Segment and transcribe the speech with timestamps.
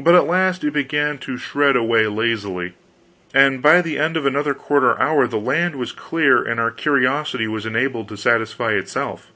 [0.00, 2.72] But at last it began to shred away lazily,
[3.34, 7.46] and by the end of another quarter hour the land was clear and our curiosity
[7.46, 9.30] was enabled to satisfy itself.